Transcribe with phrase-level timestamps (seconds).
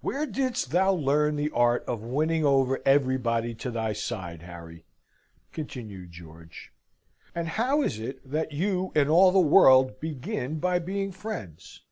[0.00, 4.86] "Where didst thou learn the art of winning over everybody to thy side, Harry?"
[5.52, 6.72] continued George;
[7.34, 11.82] "and how is it that you and all the world begin by being friends?